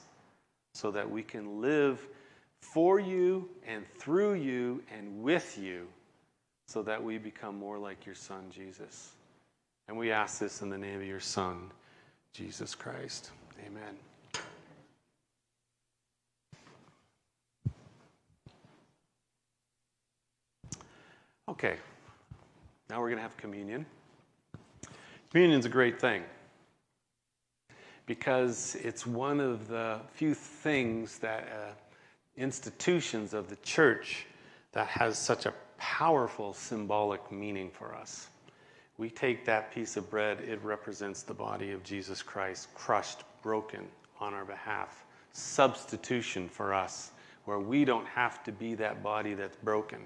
[0.75, 2.07] so that we can live
[2.61, 5.87] for you and through you and with you,
[6.69, 9.13] so that we become more like your Son, Jesus.
[9.89, 11.71] And we ask this in the name of your Son,
[12.33, 13.31] Jesus Christ.
[13.67, 13.97] Amen.
[21.49, 21.77] Okay.
[22.91, 23.87] Now we're going to have communion.
[25.31, 26.25] Communion's a great thing
[28.07, 31.71] because it's one of the few things that uh,
[32.37, 34.27] institutions of the church
[34.73, 38.27] that has such a powerful symbolic meaning for us.
[38.99, 43.87] We take that piece of bread, it represents the body of Jesus Christ, crushed, broken
[44.19, 47.13] on our behalf, substitution for us,
[47.45, 50.01] where we don't have to be that body that's broken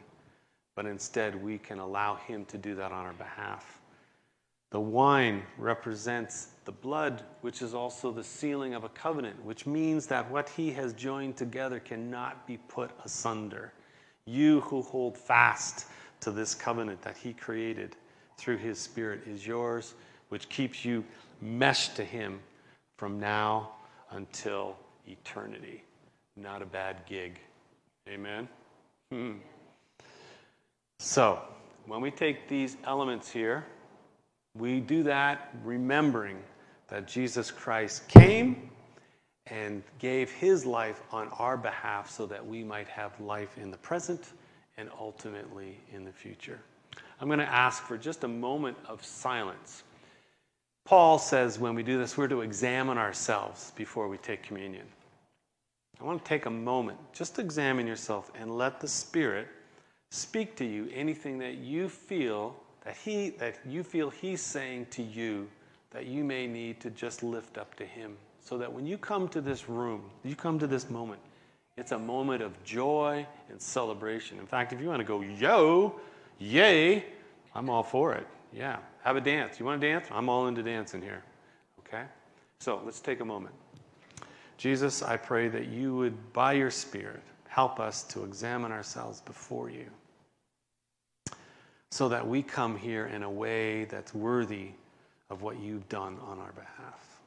[0.75, 3.81] but instead we can allow Him to do that on our behalf.
[4.71, 10.07] The wine represents the blood, which is also the sealing of a covenant, which means
[10.09, 13.73] that what He has joined together cannot be put asunder.
[14.27, 15.87] You who hold fast
[16.21, 17.95] to this covenant that He created
[18.37, 19.95] through His Spirit is yours,
[20.29, 21.05] which keeps you
[21.41, 22.41] meshed to Him
[22.97, 23.75] from now
[24.11, 25.85] until eternity.
[26.37, 27.39] Not a bad gig.
[28.09, 28.49] Amen?
[29.13, 29.35] Hmm.
[30.99, 31.41] So,
[31.87, 33.67] when we take these elements here,
[34.57, 36.39] we do that remembering
[36.89, 38.71] that Jesus Christ came
[39.47, 43.77] and gave his life on our behalf so that we might have life in the
[43.79, 44.33] present
[44.77, 46.61] and ultimately in the future.
[47.21, 49.83] I'm going to ask for just a moment of silence.
[50.85, 54.87] Paul says when we do this, we're to examine ourselves before we take communion.
[56.01, 59.49] I want to take a moment, just examine yourself and let the Spirit
[60.15, 62.55] speak to you anything that you feel
[62.85, 65.49] that he that you feel he's saying to you
[65.91, 68.17] that you may need to just lift up to him.
[68.41, 71.21] So that when you come to this room you come to this moment
[71.77, 74.39] it's a moment of joy and celebration.
[74.39, 75.99] In fact if you want to go yo
[76.39, 77.05] yay
[77.57, 78.27] i'm all for it.
[78.53, 79.59] Yeah have a dance.
[79.59, 80.07] You want to dance?
[80.13, 81.25] I'm all into dancing here.
[81.81, 82.05] Okay?
[82.61, 83.55] So let's take a moment.
[84.59, 89.71] Jesus i pray that you would by your spirit help us to examine ourselves before
[89.71, 89.87] you
[91.95, 94.71] so that we come here in a way that's worthy
[95.31, 97.21] of what you've done on our behalf.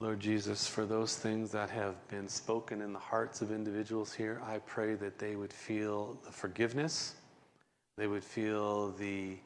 [0.00, 4.42] Lord Jesus, for those things that have been spoken in the hearts of individuals here,
[4.44, 7.14] I pray that they would feel the forgiveness,
[7.96, 9.36] they would feel the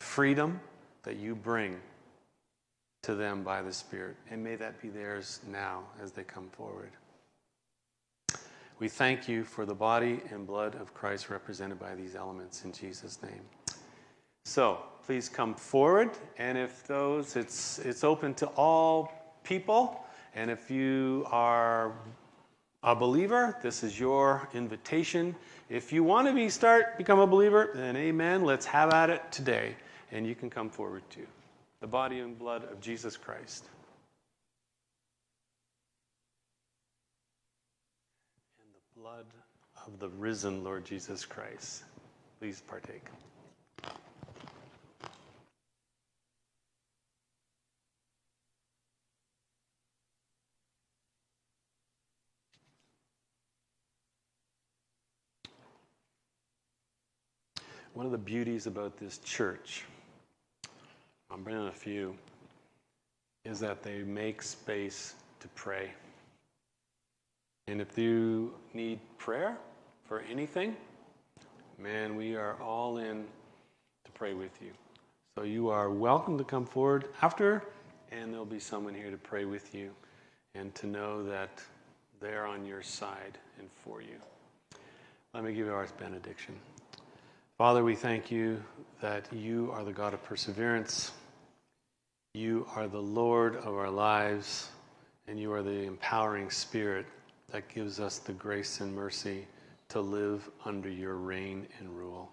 [0.00, 0.60] freedom
[1.04, 1.78] that you bring
[3.02, 4.16] to them by the Spirit.
[4.30, 6.90] And may that be theirs now as they come forward.
[8.78, 12.72] We thank you for the body and blood of Christ represented by these elements in
[12.72, 13.42] Jesus' name.
[14.46, 19.12] So please come forward, and if those, it's it's open to all
[19.44, 20.02] people,
[20.34, 21.92] and if you are
[22.82, 25.36] a believer, this is your invitation.
[25.68, 28.44] If you want to be start become a believer, then amen.
[28.44, 29.76] Let's have at it today
[30.12, 31.26] and you can come forward too.
[31.80, 33.64] The body and blood of Jesus Christ.
[38.60, 39.26] And the blood
[39.86, 41.84] of the risen Lord Jesus Christ.
[42.38, 43.04] Please partake.
[57.92, 59.84] One of the beauties about this church
[61.32, 62.16] I'm bringing a few,
[63.44, 65.90] is that they make space to pray.
[67.68, 69.56] And if you need prayer
[70.04, 70.76] for anything,
[71.78, 73.24] man, we are all in
[74.04, 74.72] to pray with you.
[75.38, 77.62] So you are welcome to come forward after,
[78.10, 79.92] and there'll be someone here to pray with you
[80.56, 81.62] and to know that
[82.20, 84.16] they're on your side and for you.
[85.32, 86.56] Let me give you our benediction.
[87.56, 88.60] Father, we thank you
[89.00, 91.12] that you are the God of perseverance.
[92.34, 94.68] You are the Lord of our lives,
[95.26, 97.06] and you are the empowering spirit
[97.50, 99.46] that gives us the grace and mercy
[99.88, 102.30] to live under your reign and rule.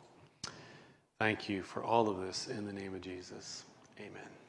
[1.18, 3.64] Thank you for all of this in the name of Jesus.
[4.00, 4.47] Amen.